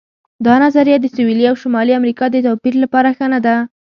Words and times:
دا 0.45 0.55
نظریه 0.63 0.97
د 1.01 1.05
سویلي 1.15 1.45
او 1.51 1.55
شمالي 1.61 1.93
امریکا 1.99 2.25
د 2.31 2.35
توپیر 2.45 2.75
لپاره 2.83 3.09
ښه 3.17 3.27
نه 3.33 3.39
ده. 3.45 3.55